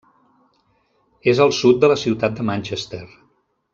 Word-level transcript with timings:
És 1.33 1.41
al 1.45 1.53
sud 1.59 1.79
de 1.83 1.91
la 1.93 1.99
ciutat 2.05 2.41
de 2.41 2.47
Manchester. 2.53 3.03